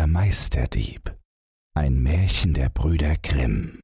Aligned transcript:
Der 0.00 0.06
Meisterdieb. 0.06 1.14
Ein 1.76 2.02
Märchen 2.02 2.54
der 2.54 2.70
Brüder 2.70 3.16
Grimm. 3.18 3.80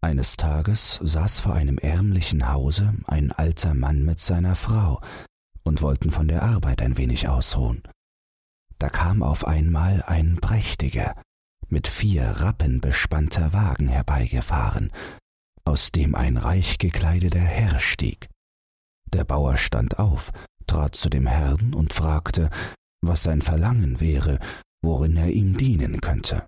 Eines 0.00 0.36
Tages 0.36 0.98
saß 1.00 1.38
vor 1.38 1.54
einem 1.54 1.78
ärmlichen 1.78 2.52
Hause 2.52 2.94
ein 3.06 3.30
alter 3.30 3.74
Mann 3.74 4.04
mit 4.04 4.18
seiner 4.18 4.56
Frau 4.56 5.00
und 5.62 5.82
wollten 5.82 6.10
von 6.10 6.26
der 6.26 6.42
Arbeit 6.42 6.82
ein 6.82 6.96
wenig 6.96 7.28
ausruhen. 7.28 7.84
Da 8.80 8.88
kam 8.88 9.22
auf 9.22 9.46
einmal 9.46 10.02
ein 10.02 10.38
prächtiger, 10.40 11.14
mit 11.68 11.86
vier 11.86 12.24
Rappen 12.24 12.80
bespannter 12.80 13.52
Wagen 13.52 13.86
herbeigefahren, 13.86 14.92
aus 15.64 15.92
dem 15.92 16.16
ein 16.16 16.36
reich 16.36 16.78
gekleideter 16.78 17.38
Herr 17.38 17.78
stieg. 17.78 18.28
Der 19.14 19.22
Bauer 19.22 19.56
stand 19.56 20.00
auf, 20.00 20.32
trat 20.66 20.96
zu 20.96 21.08
dem 21.08 21.28
Herrn 21.28 21.72
und 21.72 21.94
fragte, 21.94 22.50
was 23.02 23.22
sein 23.22 23.42
Verlangen 23.42 24.00
wäre, 24.00 24.38
worin 24.82 25.16
er 25.16 25.30
ihm 25.30 25.56
dienen 25.56 26.00
könnte. 26.00 26.46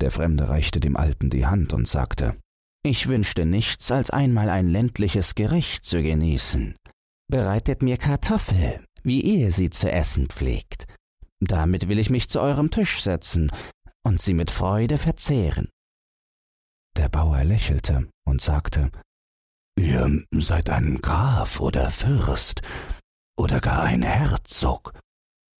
Der 0.00 0.10
Fremde 0.10 0.48
reichte 0.48 0.80
dem 0.80 0.96
Alten 0.96 1.30
die 1.30 1.46
Hand 1.46 1.72
und 1.72 1.88
sagte, 1.88 2.36
Ich 2.84 3.08
wünschte 3.08 3.46
nichts, 3.46 3.90
als 3.90 4.10
einmal 4.10 4.50
ein 4.50 4.68
ländliches 4.68 5.34
Gericht 5.34 5.84
zu 5.84 6.02
genießen. 6.02 6.74
Bereitet 7.30 7.82
mir 7.82 7.96
Kartoffel, 7.96 8.84
wie 9.02 9.20
ihr 9.20 9.50
sie 9.50 9.70
zu 9.70 9.90
essen 9.90 10.28
pflegt. 10.28 10.86
Damit 11.40 11.88
will 11.88 11.98
ich 11.98 12.10
mich 12.10 12.28
zu 12.28 12.40
eurem 12.40 12.70
Tisch 12.70 13.02
setzen 13.02 13.50
und 14.02 14.20
sie 14.20 14.34
mit 14.34 14.50
Freude 14.50 14.98
verzehren. 14.98 15.68
Der 16.96 17.08
Bauer 17.08 17.44
lächelte 17.44 18.08
und 18.24 18.40
sagte, 18.40 18.90
Ihr 19.76 20.22
seid 20.32 20.70
ein 20.70 21.00
Graf 21.00 21.60
oder 21.60 21.90
Fürst 21.90 22.62
oder 23.36 23.60
gar 23.60 23.82
ein 23.82 24.02
Herzog. 24.02 24.92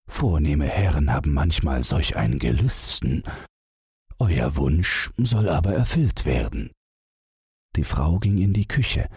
Vornehme 0.07 0.67
Herren 0.67 1.13
haben 1.13 1.33
manchmal 1.33 1.85
solch 1.85 2.17
ein 2.17 2.39
Gelüsten. 2.39 3.25
Euer 4.19 4.57
Wunsch 4.57 5.11
soll 5.17 5.49
aber 5.49 5.75
erfüllt 5.75 6.25
werden. 6.25 6.71
Die 7.77 7.85
Frau 7.85 8.19
ging 8.19 8.39
in 8.39 8.53
die 8.53 8.69
Küche, 8.69 9.09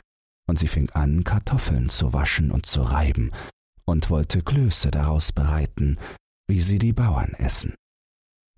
und 0.48 0.58
sie 0.58 0.68
fing 0.68 0.90
an, 0.92 1.24
Kartoffeln 1.24 1.90
zu 1.90 2.14
waschen 2.14 2.52
und 2.52 2.66
zu 2.66 2.82
reiben, 2.82 3.32
und 3.86 4.10
wollte 4.10 4.42
Klöße 4.42 4.92
daraus 4.92 5.32
bereiten, 5.32 5.98
wie 6.48 6.62
sie 6.62 6.80
die 6.80 6.94
Bauern 6.94 7.34
essen. 7.34 7.76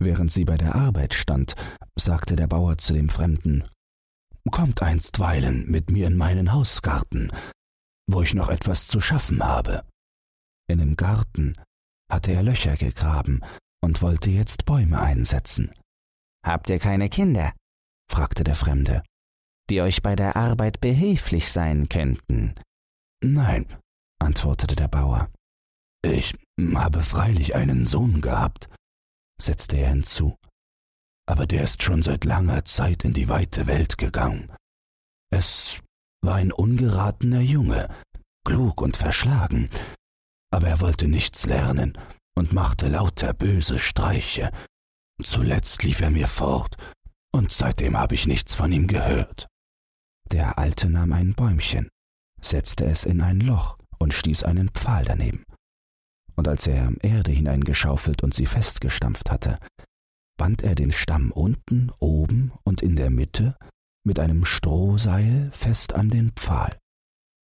Während 0.02 0.32
sie 0.32 0.46
bei 0.46 0.58
der 0.58 0.76
Arbeit 0.76 1.14
stand, 1.14 1.56
sagte 1.96 2.36
der 2.36 2.48
Bauer 2.48 2.78
zu 2.78 2.94
dem 2.94 3.10
Fremden 3.10 3.64
Kommt 4.50 4.82
einstweilen 4.82 5.70
mit 5.70 5.92
mir 5.92 6.08
in 6.08 6.18
meinen 6.18 6.54
Hausgarten, 6.54 7.32
wo 8.10 8.24
ich 8.24 8.34
noch 8.34 8.50
etwas 8.50 8.88
zu 8.88 9.00
schaffen 9.00 9.44
habe. 9.44 9.84
In 10.68 10.80
dem 10.80 10.96
Garten 10.96 11.54
hatte 12.10 12.32
er 12.32 12.44
Löcher 12.44 12.76
gegraben 12.76 13.42
und 13.82 14.02
wollte 14.02 14.30
jetzt 14.30 14.66
Bäume 14.66 15.00
einsetzen. 15.00 15.72
Habt 16.46 16.70
ihr 16.70 16.80
keine 16.80 17.10
Kinder? 17.10 17.54
fragte 18.12 18.44
der 18.44 18.56
Fremde, 18.56 19.04
die 19.70 19.82
euch 19.82 20.02
bei 20.02 20.16
der 20.16 20.36
Arbeit 20.36 20.82
behilflich 20.82 21.52
sein 21.52 21.90
könnten. 21.90 22.56
Nein, 23.24 23.66
antwortete 24.20 24.76
der 24.76 24.88
Bauer. 24.88 25.30
Ich 26.04 26.36
habe 26.76 27.04
freilich 27.04 27.56
einen 27.56 27.86
Sohn 27.86 28.22
gehabt, 28.22 28.70
setzte 29.40 29.78
er 29.78 29.90
hinzu, 29.90 30.36
aber 31.28 31.46
der 31.46 31.64
ist 31.64 31.84
schon 31.84 32.02
seit 32.02 32.26
langer 32.26 32.66
Zeit 32.66 33.04
in 33.04 33.14
die 33.14 33.28
weite 33.28 33.68
Welt 33.68 33.98
gegangen. 33.98 34.52
Es 35.32 35.80
war 36.24 36.36
ein 36.36 36.52
ungeratener 36.52 37.42
Junge, 37.42 37.88
klug 38.46 38.82
und 38.82 38.98
verschlagen, 38.98 39.70
aber 40.52 40.68
er 40.68 40.80
wollte 40.80 41.08
nichts 41.08 41.46
lernen 41.46 41.98
und 42.36 42.54
machte 42.54 42.88
lauter 42.88 43.34
böse 43.34 43.80
Streiche. 43.80 44.52
Zuletzt 45.22 45.84
lief 45.84 46.02
er 46.02 46.12
mir 46.12 46.28
fort, 46.28 46.78
und 47.32 47.52
seitdem 47.52 47.98
habe 47.98 48.16
ich 48.16 48.26
nichts 48.26 48.54
von 48.54 48.72
ihm 48.72 48.88
gehört. 48.88 49.48
Der 50.32 50.58
Alte 50.58 50.90
nahm 50.90 51.14
ein 51.14 51.34
Bäumchen, 51.34 51.90
setzte 52.42 52.86
es 52.86 53.06
in 53.06 53.22
ein 53.22 53.40
Loch 53.40 53.78
und 54.00 54.14
stieß 54.14 54.44
einen 54.44 54.70
Pfahl 54.70 55.06
daneben. 55.06 55.44
Und 56.36 56.48
als 56.48 56.68
er 56.68 56.94
Erde 57.02 57.32
hineingeschaufelt 57.32 58.24
und 58.24 58.34
sie 58.34 58.46
festgestampft 58.46 59.30
hatte, 59.30 59.60
band 60.38 60.64
er 60.64 60.74
den 60.74 60.92
Stamm 60.92 61.32
unten, 61.32 61.92
oben 62.00 62.54
und 62.64 62.82
in 62.82 62.96
der 62.96 63.10
Mitte 63.10 63.58
mit 64.06 64.20
einem 64.20 64.46
Strohseil 64.46 65.52
fest 65.52 65.94
an 65.94 66.10
den 66.10 66.32
Pfahl. 66.32 66.78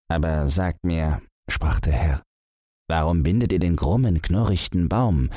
Aber 0.10 0.48
sagt 0.48 0.84
mir, 0.84 1.22
sprach 1.50 1.80
der 1.80 1.94
Herr, 1.94 2.24
Warum 2.94 3.24
bindet 3.24 3.52
ihr 3.52 3.58
den 3.58 3.76
krummen, 3.76 4.22
knurrichten 4.22 4.88
Baum, 4.88 5.32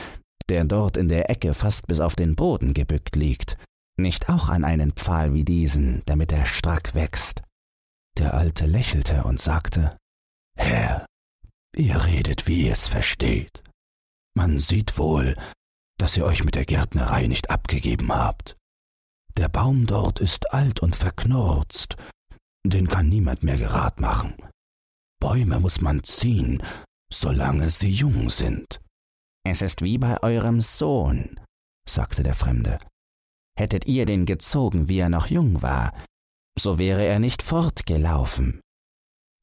der 0.51 0.67
dort 0.67 0.99
in 0.99 1.09
der 1.09 1.31
Ecke 1.31 1.55
fast 1.55 1.87
bis 1.87 2.01
auf 2.01 2.15
den 2.15 2.37
Boden 2.37 2.75
gebückt 2.75 3.17
liegt, 3.17 3.57
nicht 3.99 4.29
auch 4.29 4.51
an 4.51 4.63
einen 4.63 4.93
Pfahl 4.93 5.33
wie 5.33 5.43
diesen, 5.43 6.03
damit 6.05 6.33
er 6.33 6.45
strack 6.45 6.95
wächst? 6.95 7.43
Der 8.19 8.35
Alte 8.35 8.67
lächelte 8.67 9.25
und 9.25 9.41
sagte, 9.41 9.97
Herr, 10.59 11.07
ihr 11.75 12.05
redet, 12.05 12.47
wie 12.47 12.67
ihr 12.67 12.73
es 12.73 12.89
versteht. 12.89 13.63
Man 14.37 14.61
sieht 14.61 14.99
wohl, 14.99 15.35
dass 15.99 16.15
ihr 16.19 16.27
euch 16.27 16.45
mit 16.45 16.57
der 16.57 16.67
Gärtnerei 16.67 17.27
nicht 17.27 17.49
abgegeben 17.49 18.15
habt. 18.15 18.55
Der 19.39 19.49
Baum 19.49 19.87
dort 19.87 20.21
ist 20.21 20.53
alt 20.53 20.81
und 20.81 20.95
verknurzt, 20.95 21.97
den 22.67 22.87
kann 22.87 23.09
niemand 23.09 23.45
mehr 23.45 23.57
gerad 23.57 23.99
machen. 23.99 24.35
Bäume 25.21 25.59
muss 25.59 25.81
man 25.81 26.05
ziehen, 26.05 26.63
solange 27.13 27.71
sie 27.71 27.91
jung 27.91 28.31
sind. 28.31 28.81
Es 29.45 29.63
ist 29.63 29.83
wie 29.83 29.99
bei 29.99 30.23
eurem 30.23 30.61
Sohn, 30.61 31.41
sagte 31.89 32.23
der 32.23 32.35
Fremde. 32.35 32.79
Hättet 33.59 33.87
ihr 33.87 34.07
den 34.07 34.27
gezogen, 34.27 34.89
wie 34.89 34.99
er 34.99 35.09
noch 35.09 35.29
jung 35.29 35.63
war, 35.63 35.93
so 36.59 36.79
wäre 36.79 37.05
er 37.05 37.19
nicht 37.19 37.43
fortgelaufen. 37.43 38.61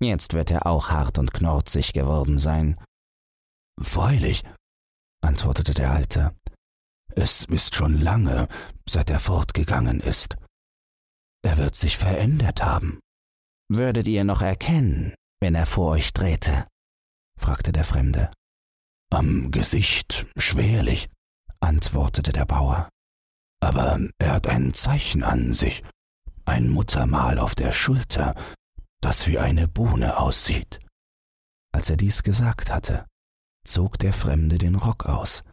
Jetzt 0.01 0.33
wird 0.33 0.51
er 0.51 0.67
auch 0.67 0.89
hart 0.89 1.17
und 1.17 1.33
knorzig 1.33 1.93
geworden 1.93 2.37
sein. 2.37 2.79
Freilich, 3.81 4.43
antwortete 5.23 5.73
der 5.73 5.91
Alte, 5.91 6.35
es 7.15 7.45
ist 7.45 7.75
schon 7.75 7.99
lange, 7.99 8.47
seit 8.89 9.09
er 9.09 9.19
fortgegangen 9.19 9.99
ist. 9.99 10.35
Er 11.45 11.57
wird 11.57 11.75
sich 11.75 11.97
verändert 11.97 12.63
haben. 12.63 12.99
Würdet 13.69 14.07
ihr 14.07 14.23
noch 14.23 14.41
erkennen, 14.41 15.13
wenn 15.41 15.55
er 15.55 15.65
vor 15.65 15.91
euch 15.91 16.13
drehte? 16.13 16.67
Fragte 17.43 17.73
der 17.73 17.83
Fremde. 17.83 18.31
Am 19.11 19.51
Gesicht 19.51 20.25
schwerlich, 20.37 21.09
antwortete 21.59 22.31
der 22.31 22.45
Bauer. 22.45 22.87
Aber 23.59 23.99
er 24.17 24.31
hat 24.31 24.47
ein 24.47 24.73
Zeichen 24.73 25.25
an 25.25 25.53
sich, 25.53 25.83
ein 26.45 26.69
Muttermal 26.69 27.37
auf 27.39 27.53
der 27.53 27.73
Schulter, 27.73 28.33
das 29.01 29.27
wie 29.27 29.39
eine 29.39 29.67
Buhne 29.67 30.17
aussieht. 30.17 30.79
Als 31.73 31.89
er 31.89 31.97
dies 31.97 32.23
gesagt 32.23 32.71
hatte, 32.71 33.05
zog 33.67 33.99
der 33.99 34.13
Fremde 34.13 34.57
den 34.57 34.75
Rock 34.75 35.05
aus, 35.05 35.43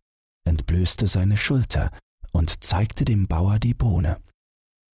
entblößte 0.47 1.09
seine 1.09 1.37
Schulter 1.37 1.91
und 2.31 2.62
zeigte 2.62 3.05
dem 3.05 3.27
Bauer 3.27 3.59
die 3.59 3.75
Bohne. 3.75 4.22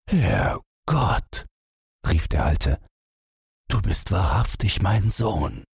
Herr 0.09 0.61
Gott, 0.87 1.45
rief 2.07 2.29
der 2.29 2.45
Alte, 2.45 2.79
du 3.67 3.81
bist 3.81 4.11
wahrhaftig 4.11 4.81
mein 4.81 5.09
Sohn 5.09 5.65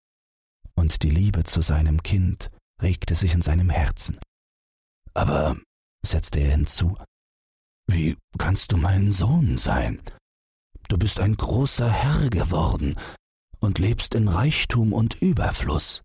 und 0.81 1.03
die 1.03 1.11
Liebe 1.11 1.43
zu 1.43 1.61
seinem 1.61 2.01
Kind 2.01 2.49
regte 2.81 3.13
sich 3.13 3.35
in 3.35 3.43
seinem 3.43 3.69
Herzen. 3.69 4.17
Aber, 5.13 5.55
setzte 6.03 6.39
er 6.39 6.51
hinzu, 6.51 6.97
wie 7.87 8.17
kannst 8.39 8.71
du 8.71 8.77
mein 8.77 9.11
Sohn 9.11 9.57
sein? 9.57 10.01
Du 10.89 10.97
bist 10.97 11.19
ein 11.19 11.37
großer 11.37 11.89
Herr 11.89 12.29
geworden 12.29 12.95
und 13.59 13.77
lebst 13.77 14.15
in 14.15 14.27
Reichtum 14.27 14.91
und 14.91 15.13
Überfluss. 15.21 16.01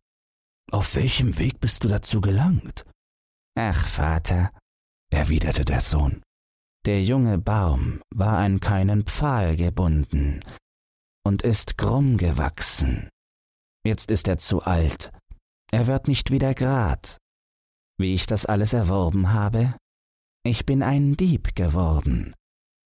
Auf 0.70 0.94
welchem 0.94 1.38
Weg 1.38 1.58
bist 1.58 1.82
du 1.82 1.88
dazu 1.88 2.20
gelangt? 2.20 2.84
Ach, 3.58 3.88
Vater, 3.88 4.50
erwiderte 5.10 5.64
der 5.64 5.80
Sohn, 5.80 6.22
der 6.84 7.02
junge 7.02 7.38
Baum 7.38 8.02
war 8.14 8.38
an 8.38 8.60
keinen 8.60 9.04
Pfahl 9.04 9.56
gebunden 9.56 10.40
und 11.24 11.42
ist 11.42 11.78
krumm 11.78 12.18
gewachsen. 12.18 13.08
Jetzt 13.86 14.10
ist 14.10 14.26
er 14.26 14.38
zu 14.38 14.62
alt. 14.62 15.12
Er 15.70 15.86
wird 15.86 16.08
nicht 16.08 16.32
wieder 16.32 16.54
grad. 16.54 17.18
Wie 17.98 18.14
ich 18.14 18.26
das 18.26 18.44
alles 18.44 18.72
erworben 18.72 19.32
habe? 19.32 19.76
Ich 20.44 20.66
bin 20.66 20.82
ein 20.82 21.16
Dieb 21.16 21.54
geworden. 21.54 22.34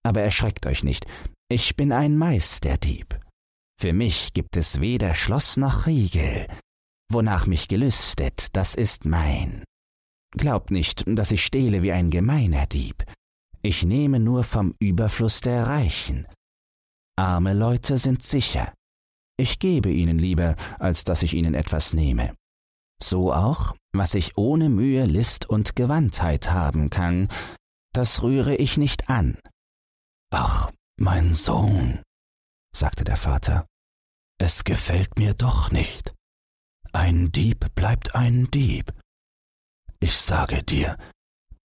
Aber 0.06 0.20
erschreckt 0.20 0.67
euch 0.67 0.85
nicht, 0.85 1.06
ich 1.50 1.75
bin 1.75 1.91
ein 1.91 2.19
Meisterdieb. 2.19 3.19
Für 3.81 3.94
mich 3.94 4.35
gibt 4.35 4.56
es 4.58 4.81
weder 4.81 5.14
Schloss 5.14 5.56
noch 5.56 5.87
Riegel. 5.87 6.47
Wonach 7.11 7.46
mich 7.46 7.69
gelüstet, 7.69 8.49
das 8.53 8.75
ist 8.75 9.06
mein. 9.06 9.64
Glaubt 10.37 10.70
nicht, 10.70 11.05
dass 11.06 11.32
ich 11.32 11.44
stehle 11.44 11.82
wie 11.82 11.93
ein 11.93 12.11
gemeiner 12.11 12.67
Dieb. 12.67 13.05
Ich 13.62 13.85
nehme 13.85 14.20
nur 14.20 14.44
vom 14.44 14.75
Überfluss 14.79 15.41
der 15.41 15.67
Reichen. 15.67 16.26
Arme 17.17 17.55
Leute 17.55 17.96
sind 17.96 18.23
sicher. 18.23 18.73
Ich 19.41 19.59
gebe 19.59 19.91
ihnen 19.91 20.19
lieber, 20.19 20.55
als 20.79 21.03
dass 21.03 21.23
ich 21.23 21.33
ihnen 21.33 21.55
etwas 21.55 21.95
nehme. 21.95 22.35
So 23.03 23.33
auch, 23.33 23.75
was 23.91 24.13
ich 24.13 24.37
ohne 24.37 24.69
Mühe, 24.69 25.07
List 25.07 25.49
und 25.49 25.75
Gewandtheit 25.77 26.51
haben 26.51 26.91
kann, 26.91 27.29
das 27.95 28.23
rühre 28.23 28.55
ich 28.55 28.77
nicht 28.77 29.09
an. 29.09 29.39
Ach, 30.31 30.71
mein 30.99 31.33
Sohn, 31.33 32.03
sagte 32.77 33.03
der 33.05 33.17
Vater, 33.17 33.67
es 34.39 34.65
gefällt 34.65 35.19
mir 35.19 35.33
doch 35.33 35.71
nicht. 35.71 36.13
Ein 36.93 37.33
Dieb 37.33 37.75
bleibt 37.75 38.15
ein 38.15 38.51
Dieb. 38.51 38.93
Ich 40.01 40.19
sage 40.19 40.63
dir, 40.63 40.99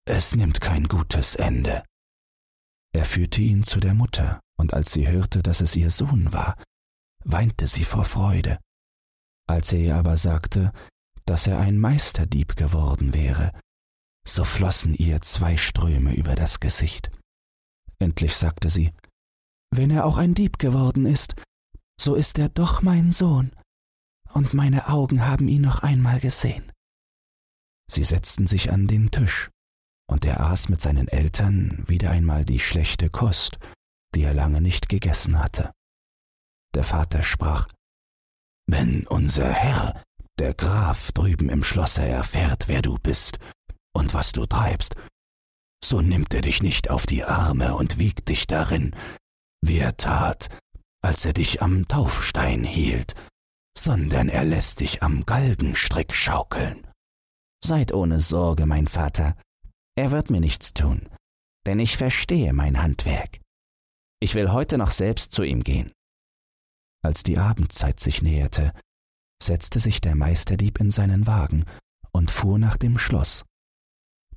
es 0.05 0.37
nimmt 0.37 0.61
kein 0.61 0.89
gutes 0.89 1.37
Ende. 1.37 1.85
Er 2.95 3.07
führte 3.07 3.41
ihn 3.41 3.63
zu 3.63 3.81
der 3.81 3.95
Mutter, 3.95 4.41
und 4.59 4.75
als 4.75 4.93
sie 4.93 5.09
hörte, 5.09 5.43
dass 5.43 5.63
es 5.63 5.75
ihr 5.75 5.89
Sohn 5.89 6.35
war, 6.35 6.63
weinte 7.25 7.67
sie 7.67 7.85
vor 7.85 8.05
Freude. 8.05 8.59
Als 9.49 9.73
er 9.73 9.79
ihr 9.79 9.97
aber 9.97 10.17
sagte, 10.17 10.73
dass 11.27 11.47
er 11.47 11.59
ein 11.59 11.79
Meisterdieb 11.79 12.57
geworden 12.57 13.15
wäre, 13.15 13.53
so 14.27 14.45
flossen 14.45 14.95
ihr 14.95 15.21
zwei 15.21 15.57
Ströme 15.57 16.15
über 16.15 16.35
das 16.35 16.61
Gesicht. 16.61 17.11
Endlich 17.99 18.37
sagte 18.37 18.71
sie, 18.71 18.93
Wenn 19.71 19.91
er 19.91 20.05
auch 20.05 20.17
ein 20.17 20.35
Dieb 20.35 20.59
geworden 20.59 21.07
ist, 21.07 21.35
so 22.01 22.15
ist 22.15 22.39
er 22.39 22.49
doch 22.49 22.83
mein 22.83 23.13
Sohn, 23.13 23.53
und 24.33 24.55
meine 24.55 24.89
Augen 24.89 25.27
haben 25.27 25.49
ihn 25.49 25.63
noch 25.63 25.83
einmal 25.83 26.21
gesehen. 26.21 26.73
Sie 27.91 28.05
setzten 28.05 28.47
sich 28.47 28.73
an 28.73 28.87
den 28.87 29.11
Tisch, 29.11 29.51
und 30.09 30.25
er 30.25 30.41
aß 30.41 30.69
mit 30.69 30.81
seinen 30.81 31.09
Eltern 31.09 31.87
wieder 31.87 32.11
einmal 32.11 32.45
die 32.45 32.59
schlechte 32.59 33.11
Kost, 33.11 33.59
die 34.15 34.23
er 34.23 34.35
lange 34.35 34.61
nicht 34.61 34.89
gegessen 34.89 35.39
hatte. 35.39 35.73
Der 36.75 36.85
Vater 36.85 37.23
sprach 37.23 37.69
Wenn 38.67 39.07
unser 39.07 39.51
Herr, 39.51 40.03
der 40.39 40.55
Graf 40.55 41.13
drüben 41.13 41.51
im 41.51 41.63
Schlosse 41.63 42.05
erfährt, 42.05 42.69
wer 42.69 42.83
du 42.83 42.99
bist 42.99 43.39
und 43.95 44.15
was 44.15 44.33
du 44.33 44.47
treibst, 44.47 44.97
so 45.85 46.01
nimmt 46.01 46.33
er 46.33 46.41
dich 46.41 46.63
nicht 46.63 46.91
auf 46.91 47.07
die 47.07 47.25
Arme 47.25 47.75
und 47.75 47.99
wiegt 47.99 48.29
dich 48.29 48.47
darin, 48.47 48.95
wie 49.65 49.79
er 49.79 49.97
tat, 49.97 50.49
als 51.03 51.25
er 51.25 51.33
dich 51.33 51.61
am 51.61 51.87
Taufstein 51.89 52.65
hielt, 52.65 53.15
sondern 53.77 54.29
er 54.29 54.45
lässt 54.45 54.81
dich 54.81 55.03
am 55.03 55.27
Galgenstrick 55.27 56.15
schaukeln. 56.15 56.87
Seid 57.65 57.93
ohne 57.93 58.21
Sorge, 58.21 58.67
mein 58.67 58.87
Vater, 58.87 59.37
er 59.97 60.11
wird 60.11 60.31
mir 60.31 60.41
nichts 60.41 60.73
tun, 60.73 61.09
denn 61.67 61.79
ich 61.79 61.97
verstehe 61.97 62.53
mein 62.53 62.81
Handwerk. 62.83 63.41
Ich 64.21 64.35
will 64.35 64.53
heute 64.53 64.79
noch 64.79 64.91
selbst 64.91 65.33
zu 65.33 65.43
ihm 65.43 65.63
gehen. 65.63 65.93
Als 67.05 67.23
die 67.23 67.39
Abendzeit 67.39 67.99
sich 67.99 68.23
näherte, 68.23 68.73
setzte 69.43 69.81
sich 69.81 70.01
der 70.01 70.15
Meisterdieb 70.15 70.81
in 70.81 70.91
seinen 70.91 71.27
Wagen 71.27 71.65
und 72.13 72.31
fuhr 72.31 72.59
nach 72.59 72.77
dem 72.77 72.99
Schloss. 72.99 73.45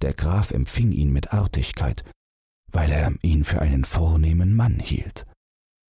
Der 0.01 0.13
Graf 0.13 0.51
empfing 0.51 0.91
ihn 0.91 1.13
mit 1.13 1.33
Artigkeit, 1.33 2.03
weil 2.71 2.91
er 2.91 3.13
ihn 3.21 3.44
für 3.44 3.62
einen 3.62 3.85
vornehmen 3.85 4.56
Mann 4.56 4.79
hielt. 4.79 5.25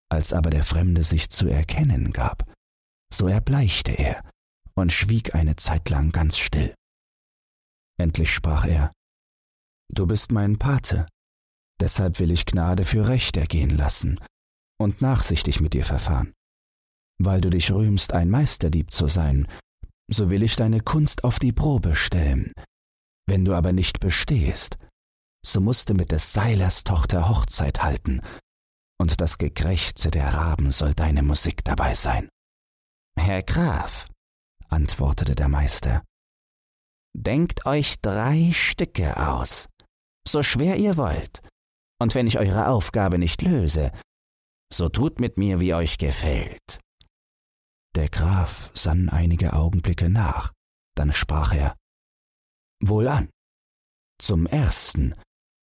Als 0.10 0.34
aber 0.34 0.50
der 0.50 0.64
Fremde 0.64 1.04
sich 1.04 1.30
zu 1.30 1.48
erkennen 1.48 2.12
gab, 2.12 2.52
so 3.12 3.28
erbleichte 3.28 3.92
er 3.92 4.24
und 4.76 4.92
schwieg 4.92 5.34
eine 5.34 5.56
Zeit 5.56 5.90
lang 5.90 6.12
ganz 6.12 6.38
still. 6.38 6.76
Endlich 7.98 8.34
sprach 8.34 8.66
er 8.66 8.92
Du 9.90 10.06
bist 10.08 10.32
mein 10.32 10.58
Pate, 10.58 11.08
deshalb 11.80 12.20
will 12.20 12.32
ich 12.32 12.46
Gnade 12.46 12.84
für 12.86 13.08
Recht 13.08 13.38
ergehen 13.38 13.70
lassen 13.70 14.20
und 14.78 15.02
nachsichtig 15.02 15.62
mit 15.62 15.74
dir 15.74 15.86
verfahren. 15.86 16.34
Weil 17.18 17.42
du 17.42 17.50
dich 17.50 17.72
rühmst, 17.72 18.14
ein 18.14 18.30
Meisterdieb 18.30 18.92
zu 18.92 19.08
sein, 19.08 19.48
so 20.12 20.30
will 20.30 20.44
ich 20.44 20.56
deine 20.56 20.82
Kunst 20.82 21.24
auf 21.24 21.40
die 21.40 21.54
Probe 21.54 21.96
stellen. 21.96 22.52
Wenn 23.28 23.46
du 23.46 23.54
aber 23.54 23.74
nicht 23.74 24.00
bestehst, 24.00 24.78
so 25.46 25.62
musst 25.62 25.90
du 25.90 25.94
mit 25.94 26.12
des 26.12 26.34
Seilers 26.34 26.84
Tochter 26.84 27.30
Hochzeit 27.30 27.84
halten, 27.84 28.22
und 29.00 29.20
das 29.22 29.38
Gekrächze 29.38 30.12
der 30.12 30.34
Raben 30.34 30.72
soll 30.72 30.94
deine 30.94 31.24
Musik 31.24 31.64
dabei 31.64 31.96
sein. 31.96 32.30
Herr 33.18 33.44
Graf, 33.44 34.08
antwortete 34.70 35.36
der 35.36 35.50
Meister, 35.50 36.04
denkt 37.16 37.66
euch 37.66 38.02
drei 38.02 38.52
Stücke 38.54 39.16
aus, 39.28 39.68
so 40.28 40.44
schwer 40.44 40.78
ihr 40.78 40.98
wollt, 40.98 41.42
und 42.02 42.14
wenn 42.14 42.28
ich 42.28 42.40
eure 42.40 42.68
Aufgabe 42.68 43.18
nicht 43.18 43.42
löse, 43.42 43.92
so 44.72 44.90
tut 44.90 45.20
mit 45.20 45.38
mir, 45.38 45.60
wie 45.60 45.74
euch 45.74 45.98
gefällt. 45.98 46.80
Der 47.96 48.10
Graf 48.10 48.72
sann 48.74 49.08
einige 49.08 49.54
Augenblicke 49.54 50.10
nach, 50.10 50.52
dann 50.96 51.14
sprach 51.14 51.54
er 51.54 51.76
Wohlan. 52.84 53.30
Zum 54.22 54.46
ersten 54.46 55.16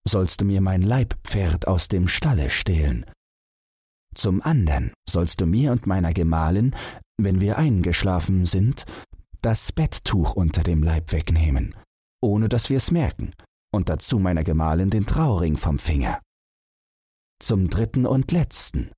sollst 0.08 0.40
du 0.40 0.46
mir 0.46 0.62
mein 0.62 0.80
Leibpferd 0.80 1.68
aus 1.68 1.88
dem 1.88 2.08
Stalle 2.08 2.48
stehlen. 2.48 3.04
Zum 4.14 4.42
andern 4.42 4.92
sollst 5.08 5.42
du 5.42 5.46
mir 5.46 5.72
und 5.72 5.86
meiner 5.86 6.14
Gemahlin, 6.14 6.74
wenn 7.20 7.40
wir 7.40 7.58
eingeschlafen 7.58 8.46
sind, 8.46 8.86
das 9.42 9.72
Betttuch 9.72 10.34
unter 10.34 10.62
dem 10.62 10.82
Leib 10.82 11.12
wegnehmen, 11.12 11.74
ohne 12.22 12.48
dass 12.48 12.70
wir's 12.70 12.90
merken, 12.90 13.30
und 13.74 13.90
dazu 13.90 14.18
meiner 14.18 14.44
Gemahlin 14.44 14.90
den 14.90 15.06
Trauring 15.06 15.56
vom 15.58 15.78
Finger. 15.78 16.20
Zum 17.42 17.68
dritten 17.68 18.06
und 18.06 18.32
letzten 18.32 18.90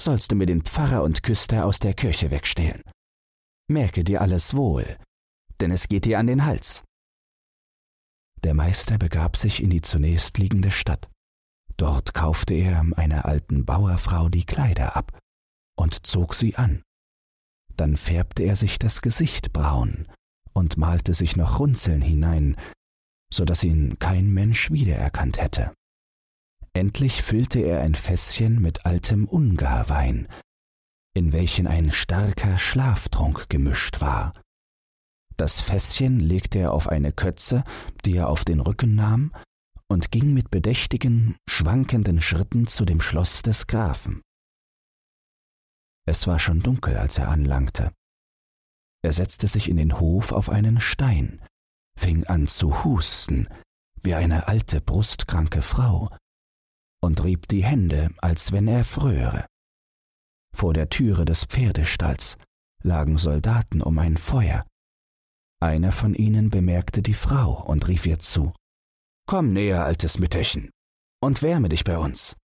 sollst 0.00 0.30
du 0.30 0.36
mir 0.36 0.46
den 0.46 0.62
Pfarrer 0.62 1.02
und 1.02 1.22
Küster 1.22 1.64
aus 1.64 1.78
der 1.78 1.94
Kirche 1.94 2.30
wegstehlen. 2.30 2.82
Merke 3.68 4.04
dir 4.04 4.20
alles 4.20 4.54
wohl, 4.54 4.96
denn 5.60 5.70
es 5.70 5.88
geht 5.88 6.04
dir 6.04 6.18
an 6.18 6.26
den 6.26 6.44
Hals. 6.44 6.84
Der 8.44 8.54
Meister 8.54 8.98
begab 8.98 9.36
sich 9.36 9.62
in 9.62 9.70
die 9.70 9.80
zunächst 9.80 10.38
liegende 10.38 10.70
Stadt. 10.70 11.08
Dort 11.76 12.14
kaufte 12.14 12.54
er 12.54 12.84
einer 12.96 13.24
alten 13.24 13.64
Bauerfrau 13.64 14.28
die 14.28 14.44
Kleider 14.44 14.96
ab 14.96 15.18
und 15.76 16.06
zog 16.06 16.34
sie 16.34 16.56
an. 16.56 16.82
Dann 17.76 17.96
färbte 17.96 18.42
er 18.42 18.56
sich 18.56 18.78
das 18.78 19.02
Gesicht 19.02 19.52
braun 19.52 20.06
und 20.52 20.76
malte 20.76 21.12
sich 21.12 21.36
noch 21.36 21.58
Runzeln 21.58 22.00
hinein, 22.00 22.56
so 23.32 23.44
dass 23.44 23.64
ihn 23.64 23.98
kein 23.98 24.32
Mensch 24.32 24.70
wiedererkannt 24.70 25.38
hätte. 25.38 25.74
Endlich 26.76 27.22
füllte 27.22 27.60
er 27.60 27.80
ein 27.80 27.94
Fässchen 27.94 28.60
mit 28.60 28.84
altem 28.84 29.26
Ungarwein, 29.26 30.28
in 31.14 31.32
welchen 31.32 31.66
ein 31.66 31.90
starker 31.90 32.58
Schlaftrunk 32.58 33.48
gemischt 33.48 34.02
war. 34.02 34.34
Das 35.38 35.62
Fässchen 35.62 36.20
legte 36.20 36.58
er 36.58 36.74
auf 36.74 36.90
eine 36.90 37.12
Kötze, 37.12 37.64
die 38.04 38.16
er 38.16 38.28
auf 38.28 38.44
den 38.44 38.60
Rücken 38.60 38.94
nahm, 38.94 39.32
und 39.88 40.10
ging 40.10 40.34
mit 40.34 40.50
bedächtigen, 40.50 41.38
schwankenden 41.48 42.20
Schritten 42.20 42.66
zu 42.66 42.84
dem 42.84 43.00
Schloss 43.00 43.40
des 43.40 43.66
Grafen. 43.66 44.20
Es 46.06 46.26
war 46.26 46.38
schon 46.38 46.60
dunkel, 46.60 46.98
als 46.98 47.16
er 47.16 47.28
anlangte. 47.28 47.90
Er 49.02 49.14
setzte 49.14 49.46
sich 49.46 49.70
in 49.70 49.78
den 49.78 49.98
Hof 49.98 50.30
auf 50.30 50.50
einen 50.50 50.78
Stein, 50.80 51.40
fing 51.98 52.26
an 52.26 52.46
zu 52.46 52.84
husten, 52.84 53.48
wie 54.02 54.14
eine 54.14 54.46
alte 54.46 54.82
brustkranke 54.82 55.62
Frau, 55.62 56.10
und 57.02 57.22
rieb 57.24 57.48
die 57.48 57.64
Hände, 57.64 58.10
als 58.18 58.52
wenn 58.52 58.68
er 58.68 58.84
fröre. 58.84 59.46
Vor 60.54 60.74
der 60.74 60.88
Türe 60.88 61.24
des 61.24 61.44
Pferdestalls 61.44 62.38
lagen 62.82 63.18
Soldaten 63.18 63.82
um 63.82 63.98
ein 63.98 64.16
Feuer. 64.16 64.66
Einer 65.60 65.92
von 65.92 66.14
ihnen 66.14 66.50
bemerkte 66.50 67.02
die 67.02 67.14
Frau 67.14 67.62
und 67.64 67.88
rief 67.88 68.06
ihr 68.06 68.18
zu 68.18 68.52
Komm 69.26 69.52
näher, 69.52 69.84
altes 69.84 70.18
Mütterchen, 70.18 70.70
und 71.20 71.42
wärme 71.42 71.68
dich 71.68 71.84
bei 71.84 71.98
uns. 71.98 72.36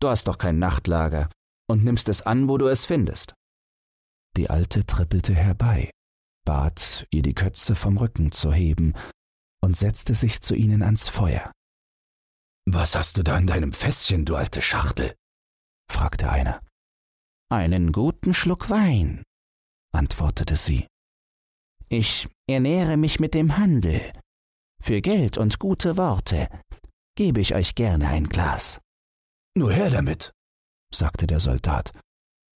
Du 0.00 0.08
hast 0.08 0.26
doch 0.26 0.38
kein 0.38 0.58
Nachtlager 0.58 1.30
und 1.68 1.84
nimmst 1.84 2.08
es 2.08 2.22
an, 2.22 2.48
wo 2.48 2.58
du 2.58 2.66
es 2.66 2.84
findest. 2.84 3.34
Die 4.36 4.50
Alte 4.50 4.84
trippelte 4.84 5.34
herbei, 5.34 5.90
bat, 6.44 7.06
ihr 7.10 7.22
die 7.22 7.34
Kötze 7.34 7.74
vom 7.74 7.98
Rücken 7.98 8.32
zu 8.32 8.52
heben 8.52 8.94
und 9.62 9.76
setzte 9.76 10.14
sich 10.14 10.40
zu 10.40 10.54
ihnen 10.54 10.82
ans 10.82 11.08
Feuer. 11.08 11.52
Was 12.66 12.94
hast 12.94 13.16
du 13.16 13.22
da 13.22 13.36
in 13.38 13.46
deinem 13.46 13.72
Fässchen, 13.72 14.24
du 14.24 14.36
alte 14.36 14.62
Schachtel? 14.62 15.14
fragte 15.90 16.30
einer. 16.30 16.60
Einen 17.50 17.92
guten 17.92 18.32
Schluck 18.34 18.70
Wein, 18.70 19.24
antwortete 19.92 20.56
sie. 20.56 20.86
Ich 21.88 22.28
ernähre 22.48 22.96
mich 22.96 23.20
mit 23.20 23.34
dem 23.34 23.58
Handel. 23.58 24.12
Für 24.80 25.00
Geld 25.00 25.36
und 25.36 25.58
gute 25.58 25.96
Worte 25.96 26.48
gebe 27.16 27.40
ich 27.40 27.54
euch 27.54 27.74
gerne 27.74 28.08
ein 28.08 28.28
Glas. 28.28 28.80
Nur 29.54 29.72
her 29.72 29.90
damit, 29.90 30.32
sagte 30.94 31.26
der 31.26 31.40
Soldat, 31.40 31.92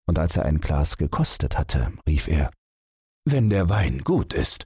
und 0.07 0.17
als 0.17 0.37
er 0.37 0.45
ein 0.45 0.59
Glas 0.59 0.97
gekostet 0.97 1.57
hatte, 1.57 1.93
rief 2.07 2.27
er 2.27 2.51
Wenn 3.25 3.49
der 3.49 3.69
Wein 3.69 4.03
gut 4.03 4.33
ist, 4.33 4.65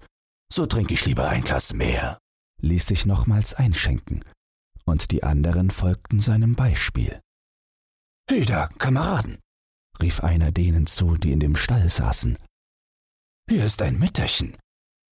so 0.53 0.65
trinke 0.65 0.93
ich 0.93 1.05
lieber 1.05 1.27
ein 1.27 1.43
Glas 1.43 1.73
mehr, 1.73 2.19
ließ 2.61 2.87
sich 2.87 3.05
nochmals 3.05 3.53
einschenken, 3.53 4.23
und 4.85 5.11
die 5.11 5.23
anderen 5.23 5.69
folgten 5.69 6.21
seinem 6.21 6.55
Beispiel. 6.55 7.19
Heda, 8.29 8.67
Kameraden, 8.77 9.39
rief 10.01 10.21
einer 10.21 10.51
denen 10.51 10.87
zu, 10.87 11.17
die 11.17 11.31
in 11.31 11.39
dem 11.39 11.55
Stall 11.55 11.89
saßen. 11.89 12.37
Hier 13.49 13.65
ist 13.65 13.81
ein 13.81 13.99
Mütterchen, 13.99 14.57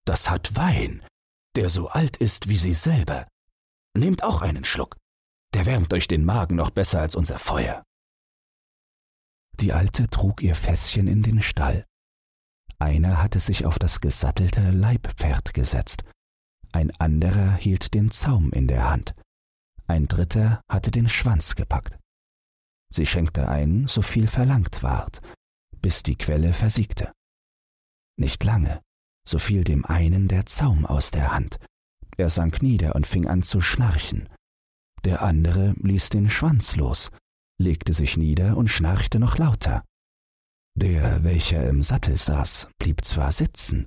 das 0.05 0.31
hat 0.31 0.55
Wein, 0.57 1.05
der 1.57 1.71
so 1.71 1.89
alt 1.89 2.17
ist 2.17 2.49
wie 2.49 2.59
Sie 2.59 2.75
selber. 2.75 3.27
Nehmt 3.97 4.23
auch 4.23 4.43
einen 4.43 4.65
Schluck, 4.65 4.97
der 5.55 5.67
wärmt 5.67 5.93
euch 5.93 6.09
den 6.09 6.25
Magen 6.25 6.57
noch 6.57 6.71
besser 6.71 7.01
als 7.01 7.15
unser 7.15 7.39
Feuer. 7.39 7.83
Die 9.61 9.73
Alte 9.73 10.07
trug 10.09 10.43
ihr 10.43 10.55
Fässchen 10.55 11.09
in 11.09 11.23
den 11.23 11.43
Stall. 11.43 11.85
Einer 12.79 13.21
hatte 13.21 13.41
sich 13.41 13.67
auf 13.67 13.79
das 13.79 14.01
gesattelte 14.01 14.71
Leibpferd 14.71 15.53
gesetzt, 15.53 16.05
ein 16.73 16.93
anderer 17.01 17.55
hielt 17.55 17.95
den 17.95 18.11
Zaum 18.11 18.53
in 18.53 18.69
der 18.69 18.89
Hand, 18.89 19.15
ein 19.88 20.07
dritter 20.07 20.62
hatte 20.68 20.90
den 20.90 21.09
Schwanz 21.09 21.54
gepackt. 21.54 21.99
Sie 22.92 23.07
schenkte 23.07 23.49
ein, 23.49 23.87
so 23.87 24.02
viel 24.02 24.28
verlangt 24.28 24.83
ward, 24.83 25.21
bis 25.80 26.02
die 26.02 26.16
Quelle 26.16 26.52
versiegte. 26.52 27.12
Nicht 28.16 28.45
lange, 28.45 28.80
so 29.26 29.38
fiel 29.38 29.64
dem 29.64 29.85
einen 29.85 30.28
der 30.28 30.47
Zaum 30.47 30.87
aus 30.87 31.11
der 31.11 31.33
Hand. 31.33 31.59
Er 32.16 32.30
sank 32.30 32.62
nieder 32.62 32.95
und 32.95 33.07
fing 33.07 33.26
an 33.26 33.42
zu 33.42 33.61
schnarchen. 33.61 34.28
Der 35.04 35.23
andere 35.23 35.75
ließ 35.83 36.09
den 36.09 36.28
Schwanz 36.28 36.76
los, 36.76 37.11
legte 37.59 37.92
sich 37.92 38.16
nieder 38.16 38.57
und 38.57 38.68
schnarchte 38.68 39.18
noch 39.18 39.38
lauter. 39.38 39.85
Der, 40.75 41.25
welcher 41.25 41.68
im 41.68 41.83
Sattel 41.83 42.18
saß, 42.18 42.68
blieb 42.78 43.04
zwar 43.04 43.33
sitzen, 43.33 43.87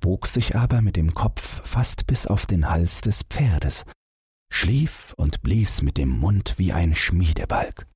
bog 0.00 0.26
sich 0.26 0.56
aber 0.56 0.82
mit 0.82 0.96
dem 0.96 1.14
Kopf 1.14 1.66
fast 1.66 2.06
bis 2.06 2.26
auf 2.26 2.46
den 2.46 2.68
Hals 2.68 3.00
des 3.00 3.22
Pferdes, 3.24 3.84
schlief 4.50 5.14
und 5.16 5.42
blies 5.42 5.82
mit 5.82 5.96
dem 5.96 6.10
Mund 6.10 6.54
wie 6.58 6.72
ein 6.72 6.94
Schmiedebalg. 6.94 7.86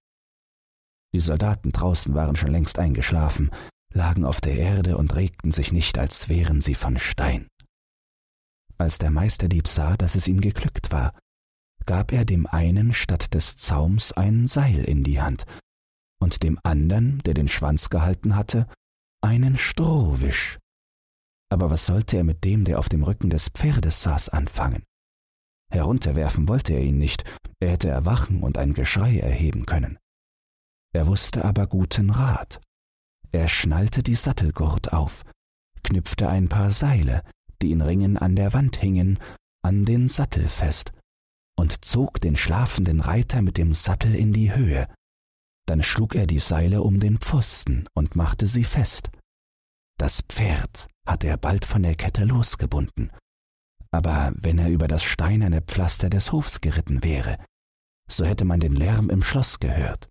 Die 1.13 1.21
Soldaten 1.21 1.73
draußen 1.73 2.15
waren 2.15 2.37
schon 2.37 2.53
längst 2.53 2.79
eingeschlafen, 2.79 3.51
lagen 3.93 4.25
auf 4.25 4.41
der 4.41 4.57
Erde 4.57 4.97
und 4.97 5.15
regten 5.15 5.51
sich 5.51 5.73
nicht, 5.73 5.99
als 5.99 6.29
wären 6.29 6.61
sie 6.61 6.75
von 6.75 6.99
Stein. 6.99 7.49
Als 8.79 8.99
der 8.99 9.11
Meisterdieb 9.11 9.67
sah, 9.67 9.97
dass 9.97 10.15
es 10.15 10.29
ihm 10.29 10.41
geglückt 10.41 10.93
war, 10.93 11.13
gab 11.87 12.13
er 12.13 12.25
dem 12.25 12.47
einen 12.47 12.93
statt 12.93 13.35
des 13.35 13.57
Zaums 13.57 14.13
ein 14.13 14.47
Seil 14.49 14.85
in 14.85 15.03
die 15.03 15.21
Hand 15.21 15.45
und 16.21 16.43
dem 16.43 16.59
andern, 16.63 17.19
der 17.25 17.35
den 17.35 17.49
Schwanz 17.49 17.91
gehalten 17.91 18.37
hatte, 18.37 18.67
einen 19.23 19.57
Strohwisch. 19.57 20.59
Aber 21.51 21.71
was 21.71 21.87
sollte 21.87 22.17
er 22.17 22.25
mit 22.25 22.45
dem, 22.45 22.65
der 22.65 22.79
auf 22.79 22.89
dem 22.89 23.03
Rücken 23.03 23.29
des 23.29 23.49
Pferdes 23.49 24.03
saß, 24.03 24.29
anfangen? 24.29 24.85
Herunterwerfen 25.71 26.49
wollte 26.49 26.73
er 26.75 26.83
ihn 26.83 26.99
nicht, 26.99 27.25
er 27.61 27.71
hätte 27.71 27.89
erwachen 27.89 28.43
und 28.43 28.59
ein 28.59 28.75
Geschrei 28.75 29.19
erheben 29.19 29.67
können. 29.67 29.99
Er 30.93 31.07
wusste 31.07 31.45
aber 31.45 31.67
guten 31.67 32.11
Rat. 32.11 32.61
Er 33.31 33.47
schnallte 33.49 34.03
die 34.03 34.17
Sattelgurt 34.17 34.93
auf, 34.93 35.25
knüpfte 35.85 36.29
ein 36.29 36.49
paar 36.49 36.71
Seile, 36.71 37.23
die 37.63 37.71
in 37.71 37.81
Ringen 37.81 38.17
an 38.17 38.35
der 38.35 38.53
Wand 38.53 38.77
hingen, 38.77 39.19
an 39.63 39.85
den 39.85 40.09
Sattel 40.09 40.49
fest 40.49 40.93
und 41.57 41.85
zog 41.85 42.19
den 42.21 42.37
schlafenden 42.37 43.01
Reiter 43.01 43.43
mit 43.43 43.59
dem 43.59 43.75
Sattel 43.75 44.15
in 44.15 44.33
die 44.33 44.55
Höhe. 44.55 44.89
Dann 45.67 45.83
schlug 45.83 46.15
er 46.15 46.27
die 46.27 46.39
Seile 46.41 46.83
um 46.83 46.99
den 46.99 47.19
Pfosten 47.19 47.87
und 47.95 48.17
machte 48.17 48.47
sie 48.47 48.65
fest. 48.65 49.11
Das 49.99 50.23
Pferd 50.23 50.89
hatte 51.07 51.29
er 51.29 51.37
bald 51.37 51.67
von 51.67 51.83
der 51.83 51.95
Kette 51.95 52.25
losgebunden. 52.25 53.13
Aber 53.93 54.33
wenn 54.37 54.59
er 54.59 54.71
über 54.71 54.89
das 54.89 55.03
steinerne 55.03 55.63
Pflaster 55.63 56.11
des 56.11 56.33
Hofs 56.33 56.61
geritten 56.61 57.03
wäre, 57.03 57.39
so 58.09 58.25
hätte 58.25 58.45
man 58.45 58.61
den 58.61 58.75
Lärm 58.75 59.11
im 59.11 59.23
Schloss 59.23 59.59
gehört. 59.59 60.09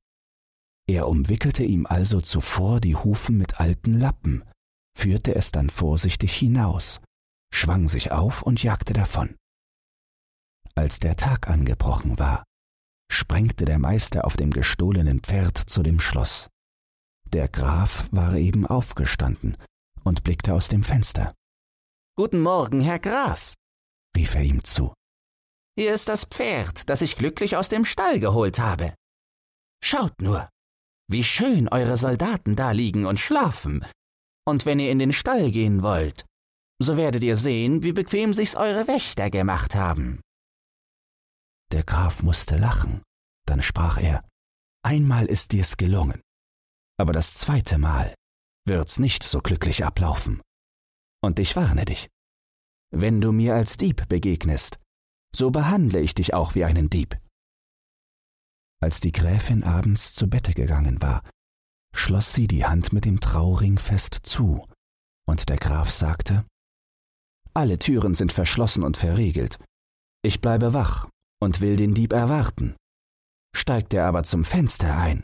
Er 0.87 1.07
umwickelte 1.07 1.63
ihm 1.63 1.85
also 1.85 2.19
zuvor 2.19 2.81
die 2.81 2.95
Hufen 2.95 3.37
mit 3.37 3.59
alten 3.59 3.93
Lappen, 3.93 4.43
führte 4.97 5.35
es 5.35 5.51
dann 5.51 5.69
vorsichtig 5.69 6.33
hinaus, 6.33 6.99
schwang 7.53 7.87
sich 7.87 8.11
auf 8.11 8.41
und 8.41 8.63
jagte 8.63 8.93
davon. 8.93 9.35
Als 10.75 10.99
der 10.99 11.15
Tag 11.15 11.47
angebrochen 11.47 12.19
war, 12.19 12.43
sprengte 13.11 13.65
der 13.65 13.79
Meister 13.79 14.25
auf 14.25 14.35
dem 14.35 14.51
gestohlenen 14.51 15.19
Pferd 15.19 15.57
zu 15.57 15.83
dem 15.83 15.99
Schloss. 15.99 16.49
Der 17.25 17.47
Graf 17.47 18.07
war 18.11 18.35
eben 18.35 18.65
aufgestanden 18.65 19.57
und 20.03 20.23
blickte 20.23 20.53
aus 20.53 20.67
dem 20.67 20.83
Fenster. 20.83 21.35
Guten 22.15 22.41
Morgen, 22.41 22.81
Herr 22.81 22.99
Graf, 22.99 23.53
rief 24.15 24.35
er 24.35 24.41
ihm 24.41 24.63
zu. 24.63 24.93
Hier 25.77 25.93
ist 25.93 26.09
das 26.09 26.25
Pferd, 26.25 26.89
das 26.89 27.01
ich 27.01 27.15
glücklich 27.15 27.55
aus 27.55 27.69
dem 27.69 27.85
Stall 27.85 28.19
geholt 28.19 28.59
habe. 28.59 28.93
Schaut 29.83 30.21
nur, 30.21 30.49
wie 31.09 31.23
schön 31.23 31.69
eure 31.69 31.97
Soldaten 31.97 32.55
da 32.55 32.71
liegen 32.71 33.05
und 33.05 33.19
schlafen. 33.19 33.85
Und 34.45 34.65
wenn 34.65 34.79
ihr 34.79 34.91
in 34.91 34.99
den 34.99 35.13
Stall 35.13 35.51
gehen 35.51 35.81
wollt, 35.81 36.25
so 36.81 36.97
werdet 36.97 37.23
ihr 37.23 37.35
sehen, 37.35 37.83
wie 37.83 37.93
bequem 37.93 38.33
sich's 38.33 38.55
eure 38.55 38.87
Wächter 38.87 39.29
gemacht 39.29 39.75
haben. 39.75 40.21
Der 41.71 41.83
Graf 41.83 42.23
musste 42.23 42.57
lachen, 42.57 43.03
dann 43.45 43.61
sprach 43.61 43.97
er, 43.97 44.27
Einmal 44.83 45.25
ist 45.25 45.51
dir's 45.51 45.77
gelungen, 45.77 46.21
aber 46.97 47.11
das 47.11 47.33
zweite 47.33 47.77
Mal 47.77 48.15
wird's 48.65 48.97
nicht 48.97 49.23
so 49.23 49.39
glücklich 49.39 49.83
ablaufen. 49.83 50.41
Und 51.21 51.37
ich 51.37 51.55
warne 51.55 51.85
dich, 51.85 52.07
wenn 52.91 53.21
du 53.21 53.31
mir 53.31 53.55
als 53.55 53.77
Dieb 53.77 54.07
begegnest, 54.07 54.79
so 55.35 55.51
behandle 55.51 55.99
ich 55.99 56.15
dich 56.15 56.33
auch 56.33 56.55
wie 56.55 56.63
einen 56.63 56.89
Dieb. 56.89 57.17
Als 58.81 58.99
die 58.99 59.11
Gräfin 59.11 59.63
abends 59.63 60.15
zu 60.15 60.29
Bette 60.29 60.53
gegangen 60.53 61.01
war, 61.01 61.21
schloss 61.93 62.33
sie 62.33 62.47
die 62.47 62.65
Hand 62.65 62.93
mit 62.93 63.05
dem 63.05 63.19
Trauring 63.19 63.77
fest 63.77 64.19
zu, 64.23 64.65
und 65.27 65.49
der 65.49 65.57
Graf 65.57 65.91
sagte 65.91 66.45
Alle 67.53 67.77
Türen 67.77 68.15
sind 68.15 68.31
verschlossen 68.31 68.83
und 68.83 68.97
verriegelt. 68.97 69.59
Ich 70.23 70.41
bleibe 70.41 70.73
wach 70.73 71.09
und 71.41 71.61
will 71.61 71.75
den 71.75 71.93
Dieb 71.93 72.13
erwarten. 72.13 72.75
Steigt 73.55 73.93
er 73.93 74.05
aber 74.05 74.23
zum 74.23 74.45
Fenster 74.45 74.97
ein, 74.97 75.23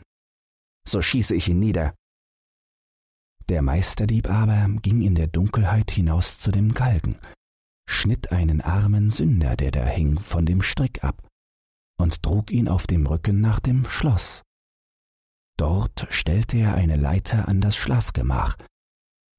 so 0.88 1.02
schieße 1.02 1.34
ich 1.34 1.48
ihn 1.48 1.58
nieder. 1.58 1.94
Der 3.48 3.62
Meisterdieb 3.62 4.28
aber 4.28 4.68
ging 4.80 5.02
in 5.02 5.14
der 5.14 5.28
Dunkelheit 5.28 5.90
hinaus 5.90 6.38
zu 6.38 6.50
dem 6.50 6.74
Galgen, 6.74 7.16
schnitt 7.88 8.32
einen 8.32 8.60
armen 8.60 9.10
Sünder, 9.10 9.56
der 9.56 9.70
da 9.70 9.84
hing, 9.84 10.18
von 10.18 10.46
dem 10.46 10.62
Strick 10.62 11.04
ab 11.04 11.26
und 11.98 12.22
trug 12.22 12.50
ihn 12.50 12.68
auf 12.68 12.86
dem 12.86 13.06
Rücken 13.06 13.40
nach 13.40 13.60
dem 13.60 13.88
Schloss. 13.88 14.42
Dort 15.58 16.06
stellte 16.10 16.58
er 16.58 16.74
eine 16.74 16.96
Leiter 16.96 17.48
an 17.48 17.60
das 17.60 17.76
Schlafgemach, 17.76 18.56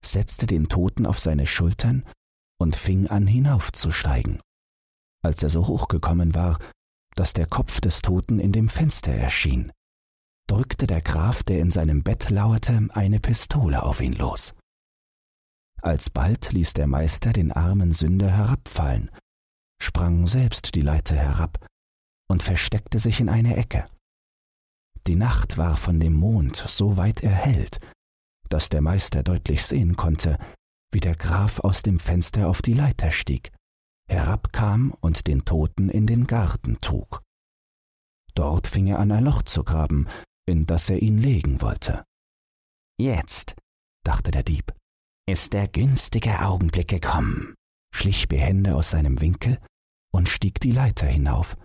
setzte 0.04 0.48
den 0.48 0.68
Toten 0.68 1.06
auf 1.06 1.20
seine 1.20 1.46
Schultern 1.46 2.04
und 2.60 2.76
fing 2.76 3.08
an 3.08 3.28
hinaufzusteigen. 3.28 4.40
Als 5.24 5.44
er 5.44 5.50
so 5.50 5.68
hoch 5.68 5.88
gekommen 5.88 6.34
war, 6.34 6.60
dass 7.16 7.34
der 7.34 7.46
Kopf 7.46 7.82
des 7.82 8.02
Toten 8.02 8.40
in 8.40 8.52
dem 8.52 8.70
Fenster 8.70 9.12
erschien, 9.12 9.72
drückte 10.48 10.88
der 10.88 11.02
Graf, 11.02 11.44
der 11.44 11.60
in 11.60 11.72
seinem 11.72 12.04
Bett 12.04 12.30
lauerte, 12.30 12.88
eine 12.94 13.20
Pistole 13.20 13.84
auf 13.84 14.02
ihn 14.02 14.14
los. 14.14 14.54
Alsbald 15.88 16.52
ließ 16.52 16.74
der 16.74 16.86
Meister 16.86 17.32
den 17.32 17.54
armen 17.54 17.94
Sünder 17.94 18.30
herabfallen, 18.30 19.10
sprang 19.82 20.28
selbst 20.28 20.76
die 20.76 20.82
Leiter 20.82 21.16
herab 21.16 21.66
und 22.30 22.44
versteckte 22.44 23.00
sich 23.00 23.22
in 23.22 23.30
eine 23.30 23.56
Ecke. 23.56 23.88
Die 25.08 25.16
Nacht 25.16 25.58
war 25.58 25.78
von 25.78 26.02
dem 26.02 26.14
Mond 26.14 26.58
so 26.58 26.98
weit 26.98 27.24
erhellt, 27.24 27.80
dass 28.50 28.68
der 28.68 28.82
Meister 28.82 29.24
deutlich 29.24 29.66
sehen 29.66 29.96
konnte, 29.96 30.38
wie 30.92 31.00
der 31.00 31.16
Graf 31.16 31.62
aus 31.62 31.84
dem 31.84 32.00
Fenster 32.00 32.50
auf 32.50 32.62
die 32.62 32.74
Leiter 32.74 33.12
stieg, 33.12 33.54
herabkam 34.10 34.94
und 35.00 35.28
den 35.28 35.46
Toten 35.46 35.90
in 35.90 36.06
den 36.06 36.28
Garten 36.28 36.82
trug. 36.82 37.22
Dort 38.36 38.68
fing 38.68 38.88
er 38.88 39.00
an, 39.00 39.14
ein 39.14 39.24
Loch 39.24 39.44
zu 39.44 39.64
graben, 39.64 40.08
in 40.46 40.66
das 40.66 40.90
er 40.90 41.02
ihn 41.02 41.18
legen 41.18 41.62
wollte. 41.62 42.04
Jetzt, 43.00 43.56
dachte 44.04 44.32
der 44.32 44.44
Dieb, 44.44 44.74
ist 45.28 45.54
der 45.54 45.68
günstige 45.68 46.42
Augenblick 46.42 46.88
gekommen, 46.88 47.54
schlich 47.94 48.28
behende 48.28 48.76
aus 48.76 48.92
seinem 48.92 49.20
Winkel 49.20 49.60
und 50.14 50.30
stieg 50.30 50.60
die 50.62 50.72
Leiter 50.72 51.06
hinauf, 51.06 51.58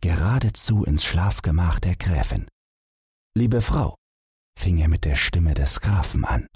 geradezu 0.00 0.84
ins 0.84 1.04
Schlafgemach 1.04 1.80
der 1.80 1.96
Gräfin. 1.96 2.46
Liebe 3.36 3.62
Frau, 3.62 3.96
fing 4.58 4.78
er 4.78 4.88
mit 4.88 5.04
der 5.04 5.16
Stimme 5.16 5.54
des 5.54 5.80
Grafen 5.80 6.24
an, 6.24 6.46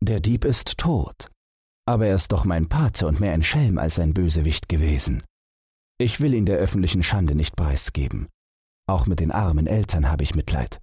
der 0.00 0.20
Dieb 0.20 0.44
ist 0.44 0.78
tot, 0.78 1.30
aber 1.86 2.06
er 2.06 2.14
ist 2.14 2.30
doch 2.30 2.44
mein 2.44 2.68
Pate 2.68 3.06
und 3.06 3.18
mehr 3.18 3.32
ein 3.32 3.42
Schelm 3.42 3.78
als 3.78 3.98
ein 3.98 4.14
Bösewicht 4.14 4.68
gewesen. 4.68 5.22
Ich 6.00 6.20
will 6.20 6.32
ihn 6.32 6.46
der 6.46 6.58
öffentlichen 6.58 7.02
Schande 7.02 7.34
nicht 7.34 7.56
preisgeben. 7.56 8.28
Auch 8.88 9.06
mit 9.06 9.18
den 9.18 9.32
armen 9.32 9.66
Eltern 9.66 10.08
habe 10.08 10.22
ich 10.22 10.36
Mitleid. 10.36 10.80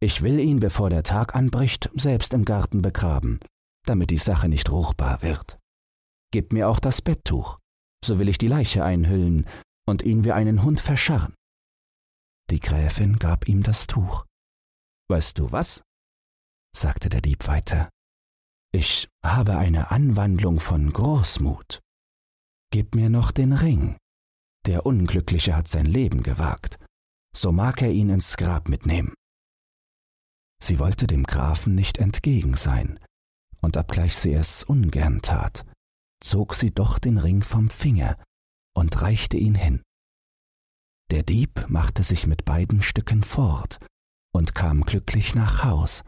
Ich 0.00 0.22
will 0.22 0.38
ihn, 0.38 0.60
bevor 0.60 0.90
der 0.90 1.02
Tag 1.02 1.34
anbricht, 1.34 1.90
selbst 1.94 2.34
im 2.34 2.44
Garten 2.44 2.82
begraben, 2.82 3.40
damit 3.88 4.10
die 4.10 4.18
Sache 4.18 4.48
nicht 4.48 4.70
ruchbar 4.70 5.22
wird. 5.22 5.58
Gib 6.32 6.52
mir 6.52 6.68
auch 6.68 6.80
das 6.80 7.00
Betttuch, 7.00 7.58
so 8.04 8.18
will 8.18 8.28
ich 8.28 8.38
die 8.38 8.48
Leiche 8.48 8.84
einhüllen 8.84 9.46
und 9.88 10.02
ihn 10.02 10.24
wie 10.24 10.32
einen 10.32 10.62
Hund 10.62 10.80
verscharren. 10.80 11.34
Die 12.50 12.60
Gräfin 12.60 13.16
gab 13.18 13.48
ihm 13.48 13.62
das 13.62 13.86
Tuch. 13.86 14.24
Weißt 15.10 15.38
du 15.38 15.50
was? 15.52 15.82
sagte 16.76 17.08
der 17.08 17.22
Dieb 17.22 17.46
weiter. 17.46 17.88
Ich 18.72 19.08
habe 19.24 19.56
eine 19.56 19.90
Anwandlung 19.90 20.60
von 20.60 20.92
Großmut. 20.92 21.80
Gib 22.70 22.94
mir 22.94 23.08
noch 23.08 23.32
den 23.32 23.54
Ring. 23.54 23.96
Der 24.66 24.84
Unglückliche 24.84 25.56
hat 25.56 25.68
sein 25.68 25.86
Leben 25.86 26.22
gewagt. 26.22 26.78
So 27.34 27.52
mag 27.52 27.80
er 27.80 27.90
ihn 27.90 28.10
ins 28.10 28.36
Grab 28.36 28.68
mitnehmen. 28.68 29.14
Sie 30.62 30.78
wollte 30.78 31.06
dem 31.06 31.24
Grafen 31.24 31.74
nicht 31.74 31.98
entgegen 31.98 32.56
sein, 32.56 32.98
und 33.60 33.76
obgleich 33.76 34.16
sie 34.16 34.32
es 34.32 34.62
ungern 34.64 35.22
tat, 35.22 35.64
zog 36.20 36.54
sie 36.54 36.72
doch 36.72 36.98
den 36.98 37.18
Ring 37.18 37.42
vom 37.42 37.70
Finger 37.70 38.16
und 38.74 39.00
reichte 39.00 39.36
ihn 39.36 39.54
hin. 39.54 39.82
Der 41.10 41.22
Dieb 41.22 41.66
machte 41.68 42.02
sich 42.02 42.26
mit 42.26 42.44
beiden 42.44 42.82
Stücken 42.82 43.22
fort 43.22 43.78
und 44.32 44.54
kam 44.54 44.82
glücklich 44.82 45.34
nach 45.34 45.64
Haus, 45.64 46.04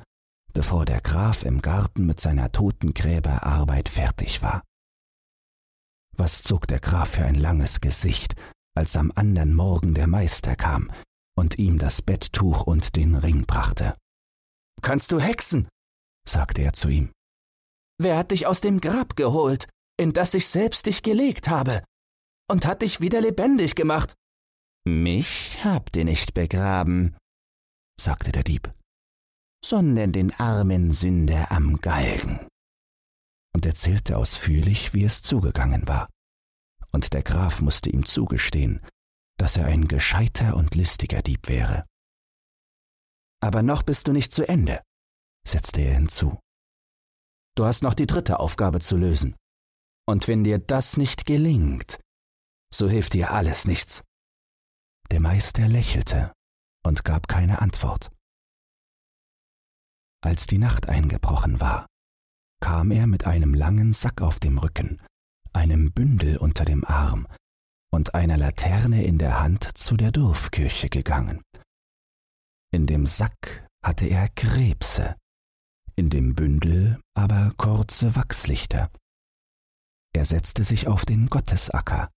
bevor 0.52 0.84
der 0.84 1.00
Graf 1.00 1.42
im 1.44 1.62
Garten 1.62 2.06
mit 2.06 2.20
seiner 2.20 2.52
Totengräberarbeit 2.52 3.88
fertig 3.88 4.42
war. 4.42 4.62
Was 6.16 6.42
zog 6.42 6.66
der 6.66 6.80
Graf 6.80 7.10
für 7.10 7.24
ein 7.24 7.36
langes 7.36 7.80
Gesicht, 7.80 8.34
als 8.76 8.96
am 8.96 9.10
andern 9.14 9.54
Morgen 9.54 9.94
der 9.94 10.06
Meister 10.06 10.56
kam 10.56 10.90
und 11.36 11.58
ihm 11.58 11.78
das 11.78 12.02
Betttuch 12.02 12.66
und 12.66 12.96
den 12.96 13.14
Ring 13.14 13.46
brachte. 13.46 13.96
Kannst 14.82 15.12
du 15.12 15.20
hexen? 15.20 15.68
sagte 16.26 16.62
er 16.62 16.72
zu 16.72 16.88
ihm. 16.88 17.10
Wer 18.02 18.16
hat 18.16 18.30
dich 18.30 18.46
aus 18.46 18.62
dem 18.62 18.80
Grab 18.80 19.14
geholt, 19.14 19.68
in 19.98 20.14
das 20.14 20.32
ich 20.32 20.46
selbst 20.46 20.86
dich 20.86 21.02
gelegt 21.02 21.48
habe, 21.48 21.84
und 22.50 22.64
hat 22.64 22.80
dich 22.80 23.00
wieder 23.02 23.20
lebendig 23.20 23.74
gemacht? 23.74 24.14
Mich 24.86 25.62
habt 25.62 25.96
ihr 25.98 26.06
nicht 26.06 26.32
begraben, 26.32 27.14
sagte 28.00 28.32
der 28.32 28.42
Dieb, 28.42 28.72
sondern 29.62 30.12
den 30.12 30.32
armen 30.32 30.92
Sünder 30.92 31.52
am 31.52 31.82
Galgen. 31.82 32.48
Und 33.54 33.66
erzählte 33.66 34.16
ausführlich, 34.16 34.94
wie 34.94 35.04
es 35.04 35.20
zugegangen 35.20 35.86
war. 35.86 36.08
Und 36.92 37.12
der 37.12 37.22
Graf 37.22 37.60
musste 37.60 37.90
ihm 37.90 38.06
zugestehen, 38.06 38.80
dass 39.38 39.58
er 39.58 39.66
ein 39.66 39.88
gescheiter 39.88 40.56
und 40.56 40.74
listiger 40.74 41.20
Dieb 41.20 41.48
wäre. 41.48 41.84
Aber 43.42 43.62
noch 43.62 43.82
bist 43.82 44.08
du 44.08 44.12
nicht 44.12 44.32
zu 44.32 44.48
Ende, 44.48 44.80
setzte 45.46 45.82
er 45.82 45.94
hinzu. 45.96 46.38
Du 47.60 47.66
hast 47.66 47.82
noch 47.82 47.92
die 47.92 48.06
dritte 48.06 48.40
Aufgabe 48.40 48.80
zu 48.80 48.96
lösen. 48.96 49.36
Und 50.08 50.28
wenn 50.28 50.44
dir 50.44 50.58
das 50.58 50.96
nicht 50.96 51.26
gelingt, 51.26 52.00
so 52.72 52.88
hilft 52.88 53.12
dir 53.12 53.32
alles 53.32 53.66
nichts. 53.66 54.02
Der 55.10 55.20
Meister 55.20 55.68
lächelte 55.68 56.32
und 56.86 57.04
gab 57.04 57.28
keine 57.28 57.60
Antwort. 57.60 58.10
Als 60.24 60.46
die 60.46 60.56
Nacht 60.56 60.88
eingebrochen 60.88 61.60
war, 61.60 61.84
kam 62.62 62.92
er 62.92 63.06
mit 63.06 63.26
einem 63.26 63.52
langen 63.52 63.92
Sack 63.92 64.22
auf 64.22 64.40
dem 64.40 64.56
Rücken, 64.56 64.96
einem 65.52 65.92
Bündel 65.92 66.38
unter 66.38 66.64
dem 66.64 66.86
Arm 66.86 67.26
und 67.92 68.14
einer 68.14 68.38
Laterne 68.38 69.04
in 69.04 69.18
der 69.18 69.38
Hand 69.38 69.76
zu 69.76 69.98
der 69.98 70.12
Dorfkirche 70.12 70.88
gegangen. 70.88 71.42
In 72.72 72.86
dem 72.86 73.06
Sack 73.06 73.68
hatte 73.84 74.06
er 74.06 74.30
Krebse, 74.30 75.19
in 76.00 76.08
dem 76.08 76.34
Bündel 76.34 76.98
aber 77.14 77.52
kurze 77.58 78.16
Wachslichter. 78.16 78.90
Er 80.14 80.24
setzte 80.24 80.64
sich 80.64 80.88
auf 80.88 81.04
den 81.04 81.26
Gottesacker, 81.26 82.08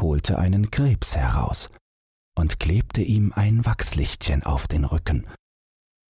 holte 0.00 0.40
einen 0.40 0.72
Krebs 0.72 1.14
heraus 1.14 1.70
und 2.36 2.58
klebte 2.58 3.00
ihm 3.00 3.32
ein 3.32 3.64
Wachslichtchen 3.64 4.42
auf 4.42 4.66
den 4.66 4.84
Rücken. 4.84 5.24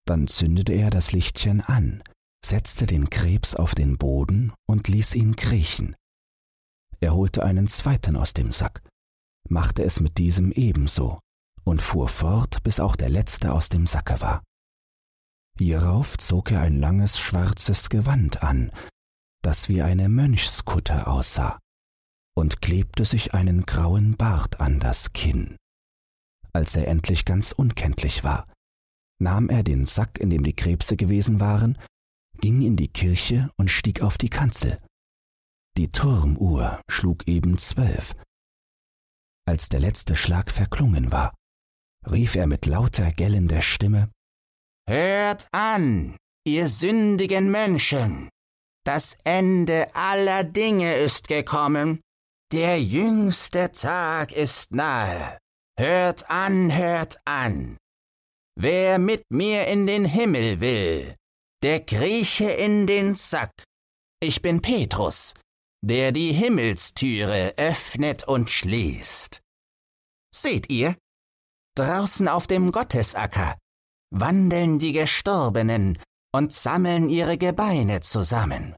Dann 0.07 0.25
zündete 0.25 0.73
er 0.73 0.89
das 0.89 1.11
Lichtchen 1.11 1.61
an, 1.61 2.01
setzte 2.43 2.87
den 2.87 3.11
Krebs 3.11 3.53
auf 3.53 3.75
den 3.75 3.99
Boden 3.99 4.51
und 4.67 4.87
ließ 4.87 5.13
ihn 5.13 5.35
kriechen. 5.35 5.95
Er 6.99 7.13
holte 7.13 7.43
einen 7.43 7.67
zweiten 7.67 8.15
aus 8.15 8.33
dem 8.33 8.51
Sack, 8.51 8.81
machte 9.47 9.83
es 9.83 9.99
mit 9.99 10.17
diesem 10.17 10.51
ebenso 10.51 11.19
und 11.63 11.83
fuhr 11.83 12.07
fort, 12.07 12.63
bis 12.63 12.79
auch 12.79 12.95
der 12.95 13.09
letzte 13.09 13.53
aus 13.53 13.69
dem 13.69 13.85
Sacke 13.85 14.19
war. 14.19 14.41
Hierauf 15.59 16.17
zog 16.17 16.51
er 16.51 16.61
ein 16.61 16.79
langes 16.79 17.19
schwarzes 17.19 17.89
Gewand 17.89 18.43
an, 18.43 18.71
das 19.43 19.67
wie 19.67 19.81
eine 19.81 20.07
Mönchskutte 20.07 21.05
aussah, 21.05 21.59
und 22.33 22.61
klebte 22.61 23.03
sich 23.03 23.33
einen 23.33 23.65
grauen 23.65 24.15
Bart 24.15 24.61
an 24.61 24.79
das 24.79 25.11
Kinn. 25.11 25.57
Als 26.53 26.77
er 26.77 26.87
endlich 26.87 27.25
ganz 27.25 27.51
unkenntlich 27.51 28.23
war, 28.23 28.47
nahm 29.21 29.49
er 29.49 29.63
den 29.63 29.83
Sack, 29.83 30.17
in 30.17 30.29
dem 30.29 30.45
die 30.45 30.55
Krebse 30.55 30.95
gewesen 30.95 31.41
waren, 31.41 31.77
ging 32.39 32.61
in 32.61 32.77
die 32.77 32.87
Kirche 32.87 33.51
und 33.57 33.69
stieg 33.69 34.01
auf 34.01 34.17
die 34.17 34.29
Kanzel. 34.29 34.79
Die 35.75 35.91
Turmuhr 35.91 36.81
schlug 36.89 37.27
eben 37.27 37.57
zwölf. 37.57 38.15
Als 39.45 39.67
der 39.67 39.81
letzte 39.81 40.15
Schlag 40.15 40.51
verklungen 40.51 41.11
war, 41.11 41.35
rief 42.09 42.35
er 42.35 42.47
mit 42.47 42.65
lauter 42.65 43.11
gellender 43.11 43.61
Stimme 43.61 44.09
Hört 44.89 45.47
an, 45.51 46.17
ihr 46.47 46.67
sündigen 46.67 47.51
Menschen, 47.51 48.27
das 48.83 49.15
Ende 49.23 49.93
aller 49.93 50.43
Dinge 50.43 50.95
ist 50.95 51.27
gekommen, 51.27 52.01
der 52.51 52.81
jüngste 52.81 53.71
Tag 53.71 54.31
ist 54.31 54.71
nahe. 54.71 55.37
Hört 55.77 56.31
an, 56.31 56.75
hört 56.75 57.19
an. 57.25 57.77
Wer 58.59 58.97
mit 58.97 59.21
mir 59.29 59.67
in 59.67 59.85
den 59.85 60.05
Himmel 60.05 60.59
will, 60.59 61.15
der 61.61 61.85
krieche 61.85 62.49
in 62.49 62.87
den 62.87 63.13
Sack. 63.13 63.51
Ich 64.19 64.41
bin 64.41 64.59
Petrus, 64.59 65.35
der 65.85 66.11
die 66.11 66.33
Himmelstüre 66.33 67.53
öffnet 67.57 68.23
und 68.27 68.49
schließt. 68.49 69.39
Seht 70.33 70.67
ihr, 70.71 70.97
draußen 71.75 72.27
auf 72.27 72.47
dem 72.47 72.71
Gottesacker 72.71 73.55
wandeln 74.11 74.79
die 74.79 74.93
Gestorbenen 74.93 75.97
und 76.31 76.53
sammeln 76.53 77.09
ihre 77.09 77.37
Gebeine 77.37 78.01
zusammen. 78.01 78.75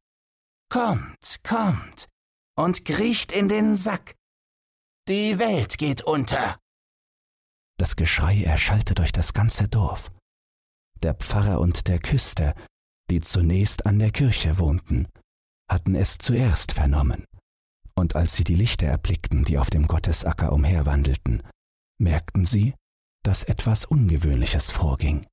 Kommt, 0.70 1.40
kommt 1.44 2.08
und 2.58 2.86
kriecht 2.86 3.32
in 3.32 3.50
den 3.50 3.76
Sack. 3.76 4.16
Die 5.08 5.40
Welt 5.40 5.78
geht 5.78 6.04
unter. 6.04 6.58
Das 7.78 7.96
Geschrei 7.96 8.44
erschallte 8.44 8.94
durch 8.94 9.12
das 9.12 9.34
ganze 9.34 9.68
Dorf. 9.68 10.12
Der 11.02 11.16
Pfarrer 11.16 11.60
und 11.60 11.88
der 11.88 12.00
Küster, 12.00 12.54
die 13.10 13.22
zunächst 13.22 13.86
an 13.86 14.00
der 14.00 14.12
Kirche 14.12 14.60
wohnten, 14.60 15.08
hatten 15.70 15.96
es 15.96 16.18
zuerst 16.20 16.74
vernommen, 16.74 17.26
und 17.96 18.16
als 18.16 18.36
sie 18.36 18.44
die 18.44 18.56
Lichter 18.56 18.86
erblickten, 18.86 19.44
die 19.44 19.58
auf 19.58 19.70
dem 19.70 19.88
Gottesacker 19.88 20.54
umherwandelten, 20.54 21.42
merkten 21.98 22.46
sie, 22.46 22.76
dass 23.24 23.44
etwas 23.44 23.86
Ungewöhnliches 23.86 24.72
vorging, 24.72 25.28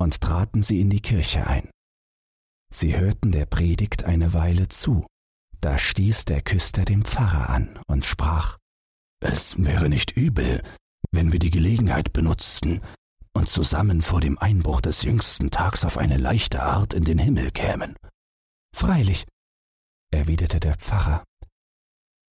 und 0.00 0.20
traten 0.20 0.62
sie 0.62 0.80
in 0.80 0.90
die 0.90 1.00
Kirche 1.00 1.46
ein. 1.46 1.70
Sie 2.72 2.96
hörten 2.96 3.32
der 3.32 3.46
Predigt 3.46 4.04
eine 4.04 4.32
Weile 4.32 4.68
zu, 4.68 5.06
da 5.60 5.78
stieß 5.78 6.24
der 6.24 6.42
Küster 6.42 6.84
den 6.84 7.04
Pfarrer 7.04 7.50
an 7.50 7.78
und 7.86 8.04
sprach 8.04 8.58
Es 9.22 9.62
wäre 9.62 9.88
nicht 9.88 10.16
übel, 10.16 10.62
wenn 11.12 11.32
wir 11.32 11.38
die 11.38 11.50
Gelegenheit 11.50 12.12
benutzten 12.12 12.80
und 13.34 13.48
zusammen 13.48 14.02
vor 14.02 14.20
dem 14.20 14.38
Einbruch 14.38 14.80
des 14.80 15.02
jüngsten 15.02 15.50
Tags 15.50 15.84
auf 15.84 15.98
eine 15.98 16.16
leichte 16.16 16.62
Art 16.62 16.94
in 16.94 17.04
den 17.04 17.18
Himmel 17.18 17.50
kämen. 17.50 17.94
Freilich, 18.74 19.26
erwiderte 20.12 20.60
der 20.60 20.74
Pfarrer. 20.74 21.24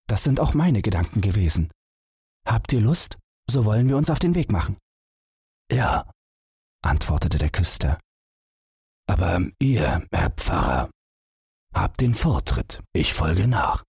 Das 0.08 0.24
sind 0.24 0.40
auch 0.40 0.54
meine 0.54 0.82
Gedanken 0.82 1.22
gewesen. 1.22 1.72
Habt 2.48 2.74
ihr 2.74 2.82
Lust? 2.82 3.18
So 3.52 3.66
wollen 3.66 3.90
wir 3.90 3.98
uns 3.98 4.10
auf 4.10 4.20
den 4.20 4.36
Weg 4.36 4.52
machen. 4.52 4.78
Ja, 5.72 6.10
antwortete 6.82 7.38
der 7.38 7.50
Küster. 7.50 8.00
Aber 9.08 9.42
ihr, 9.60 10.08
Herr 10.12 10.30
Pfarrer, 10.32 10.90
habt 11.74 12.02
den 12.02 12.14
Vortritt, 12.14 12.82
ich 12.94 13.14
folge 13.14 13.48
nach. 13.48 13.84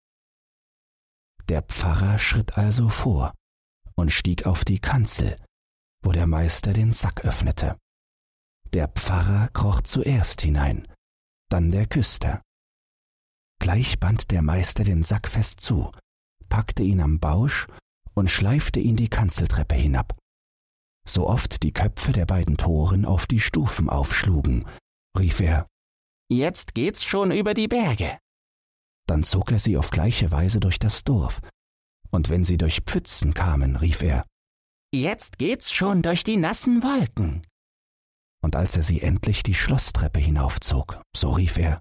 Der 1.49 1.63
Pfarrer 1.63 2.19
schritt 2.19 2.59
also 2.59 2.89
vor 2.89 3.35
und 3.95 4.11
stieg 4.11 4.47
auf 4.47 4.65
die 4.65 4.79
Kanzel, 4.79 5.37
wo 6.03 6.13
der 6.13 6.27
Meister 6.27 6.73
den 6.73 6.93
Sack 6.93 7.25
öffnete. 7.25 7.77
Der 8.73 8.89
Pfarrer 8.89 9.49
kroch 9.49 9.83
zuerst 9.83 10.41
hinein, 10.41 10.89
dann 11.51 11.71
der 11.71 11.87
Küster. 11.87 12.43
Gleich 13.61 14.01
band 14.01 14.31
der 14.31 14.43
Meister 14.43 14.83
den 14.83 15.03
Sack 15.03 15.29
fest 15.29 15.61
zu, 15.61 15.93
packte 16.49 16.83
ihn 16.83 17.01
am 17.01 17.21
Bausch 17.21 17.69
und 18.15 18.31
schleifte 18.31 18.81
ihn 18.81 18.97
die 18.97 19.09
Kanzeltreppe 19.09 19.75
hinab. 19.75 20.19
So 21.07 21.29
oft 21.29 21.63
die 21.63 21.73
Köpfe 21.73 22.13
der 22.13 22.27
beiden 22.27 22.57
Toren 22.57 23.05
auf 23.05 23.27
die 23.27 23.41
Stufen 23.41 23.89
aufschlugen, 23.89 24.65
rief 25.19 25.41
er 25.41 25.67
Jetzt 26.31 26.75
geht's 26.75 27.05
schon 27.05 27.31
über 27.31 27.55
die 27.55 27.69
Berge. 27.69 28.19
Dann 29.07 29.25
zog 29.25 29.53
er 29.53 29.59
sie 29.59 29.77
auf 29.77 29.91
gleiche 29.91 30.31
Weise 30.31 30.61
durch 30.61 30.79
das 30.79 31.05
Dorf, 31.05 31.41
und 32.11 32.31
wenn 32.31 32.45
sie 32.45 32.57
durch 32.57 32.81
Pfützen 32.81 33.35
kamen, 33.35 33.77
rief 33.77 34.03
er 34.03 34.25
Jetzt 34.95 35.39
geht's 35.39 35.73
schon 35.73 36.03
durch 36.03 36.23
die 36.23 36.37
nassen 36.37 36.83
Wolken. 36.83 37.43
Und 38.45 38.57
als 38.57 38.77
er 38.77 38.83
sie 38.83 39.01
endlich 39.01 39.43
die 39.43 39.55
Schlosstreppe 39.55 40.21
hinaufzog, 40.21 41.03
so 41.17 41.31
rief 41.31 41.57
er 41.57 41.81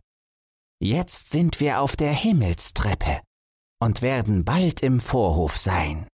Jetzt 0.81 1.29
sind 1.29 1.59
wir 1.59 1.81
auf 1.81 1.95
der 1.95 2.13
Himmelstreppe 2.13 3.21
und 3.79 4.01
werden 4.01 4.45
bald 4.45 4.81
im 4.81 4.99
Vorhof 4.99 5.57
sein. 5.57 6.07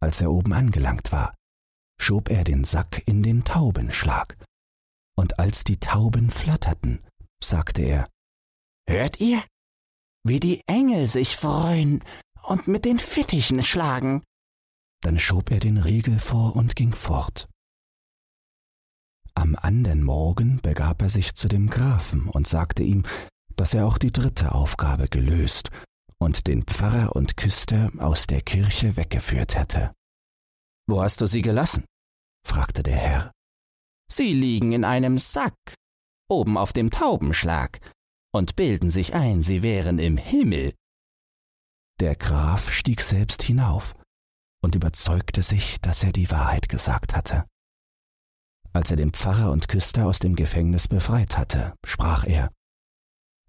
Als 0.00 0.20
er 0.20 0.30
oben 0.30 0.52
angelangt 0.52 1.12
war, 1.12 1.34
schob 2.00 2.30
er 2.30 2.44
den 2.44 2.64
Sack 2.64 3.02
in 3.06 3.22
den 3.22 3.44
Taubenschlag. 3.44 4.36
Und 5.16 5.38
als 5.38 5.64
die 5.64 5.78
Tauben 5.78 6.30
flatterten, 6.30 7.04
sagte 7.42 7.82
er, 7.82 8.08
Hört 8.88 9.20
ihr? 9.20 9.42
Wie 10.24 10.40
die 10.40 10.60
Engel 10.66 11.06
sich 11.06 11.36
freuen 11.36 12.04
und 12.42 12.68
mit 12.68 12.84
den 12.84 12.98
Fittichen 12.98 13.62
schlagen. 13.62 14.22
Dann 15.02 15.18
schob 15.18 15.50
er 15.50 15.60
den 15.60 15.78
Riegel 15.78 16.18
vor 16.18 16.56
und 16.56 16.76
ging 16.76 16.92
fort. 16.92 17.48
Am 19.34 19.54
andern 19.54 20.02
Morgen 20.02 20.60
begab 20.62 21.02
er 21.02 21.10
sich 21.10 21.34
zu 21.34 21.48
dem 21.48 21.68
Grafen 21.68 22.28
und 22.28 22.46
sagte 22.46 22.82
ihm, 22.82 23.04
dass 23.56 23.74
er 23.74 23.86
auch 23.86 23.98
die 23.98 24.12
dritte 24.12 24.52
Aufgabe 24.52 25.08
gelöst 25.08 25.70
und 26.18 26.46
den 26.46 26.64
Pfarrer 26.64 27.14
und 27.14 27.36
Küster 27.36 27.90
aus 27.98 28.26
der 28.26 28.42
Kirche 28.42 28.96
weggeführt 28.96 29.56
hätte. 29.56 29.92
Wo 30.88 31.02
hast 31.02 31.20
du 31.20 31.26
sie 31.26 31.42
gelassen? 31.42 31.84
fragte 32.46 32.82
der 32.82 32.96
Herr. 32.96 33.32
Sie 34.10 34.32
liegen 34.32 34.72
in 34.72 34.84
einem 34.84 35.18
Sack, 35.18 35.56
oben 36.28 36.56
auf 36.56 36.72
dem 36.72 36.90
Taubenschlag, 36.90 37.80
und 38.32 38.54
bilden 38.54 38.90
sich 38.90 39.14
ein, 39.14 39.42
sie 39.42 39.62
wären 39.62 39.98
im 39.98 40.16
Himmel. 40.16 40.74
Der 42.00 42.14
Graf 42.14 42.70
stieg 42.70 43.00
selbst 43.00 43.42
hinauf 43.42 43.94
und 44.62 44.74
überzeugte 44.74 45.42
sich, 45.42 45.80
dass 45.80 46.04
er 46.04 46.12
die 46.12 46.30
Wahrheit 46.30 46.68
gesagt 46.68 47.16
hatte. 47.16 47.46
Als 48.72 48.90
er 48.90 48.96
den 48.96 49.12
Pfarrer 49.12 49.50
und 49.50 49.68
Küster 49.68 50.06
aus 50.06 50.18
dem 50.18 50.36
Gefängnis 50.36 50.86
befreit 50.86 51.38
hatte, 51.38 51.74
sprach 51.84 52.24
er 52.24 52.52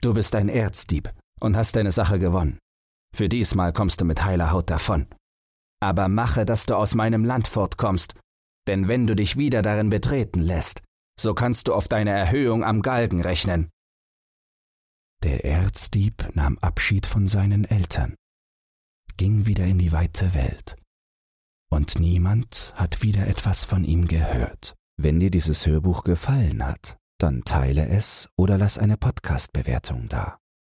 Du 0.02 0.14
bist 0.14 0.36
ein 0.36 0.48
Erzdieb 0.48 1.12
und 1.40 1.56
hast 1.56 1.76
deine 1.76 1.92
Sache 1.92 2.20
gewonnen. 2.20 2.60
Für 3.16 3.30
diesmal 3.30 3.74
kommst 3.74 4.02
du 4.02 4.06
mit 4.06 4.24
heiler 4.24 4.52
Haut 4.52 4.70
davon. 4.70 5.08
Aber 5.82 6.08
mache, 6.08 6.46
dass 6.46 6.66
du 6.66 6.76
aus 6.76 6.96
meinem 6.96 7.24
Land 7.24 7.48
fortkommst, 7.48 8.16
denn 8.68 8.88
wenn 8.88 9.08
du 9.08 9.16
dich 9.16 9.38
wieder 9.38 9.62
darin 9.62 9.90
betreten 9.90 10.40
lässt, 10.40 10.82
so 11.20 11.34
kannst 11.34 11.68
du 11.68 11.74
auf 11.74 11.88
deine 11.88 12.12
Erhöhung 12.12 12.64
am 12.64 12.82
Galgen 12.82 13.22
rechnen. 13.22 13.70
Der 15.24 15.46
Erzdieb 15.46 16.30
nahm 16.36 16.58
Abschied 16.60 17.06
von 17.06 17.28
seinen 17.28 17.66
Eltern, 17.66 18.16
ging 19.18 19.48
wieder 19.48 19.66
in 19.66 19.80
die 19.80 19.92
weite 19.92 20.34
Welt, 20.34 20.76
und 21.70 22.00
niemand 22.00 22.74
hat 22.76 23.02
wieder 23.02 23.28
etwas 23.28 23.66
von 23.66 23.84
ihm 23.84 24.08
gehört. 24.08 24.76
Wenn 25.00 25.20
dir 25.20 25.30
dieses 25.30 25.66
Hörbuch 25.66 26.04
gefallen 26.04 26.66
hat, 26.66 26.98
dann 27.20 27.44
teile 27.44 27.88
es 27.88 28.30
oder 28.36 28.58
lass 28.58 28.78
eine 28.78 28.98
Podcast-Bewertung 28.98 30.08
da. 30.08 30.40